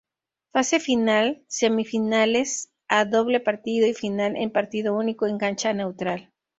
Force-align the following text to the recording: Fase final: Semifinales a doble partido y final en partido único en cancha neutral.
Fase 0.51 0.79
final: 0.79 1.43
Semifinales 1.47 2.71
a 2.87 3.05
doble 3.05 3.39
partido 3.39 3.85
y 3.85 3.93
final 3.93 4.35
en 4.35 4.49
partido 4.49 4.97
único 4.97 5.27
en 5.27 5.37
cancha 5.37 5.73
neutral. 5.73 6.31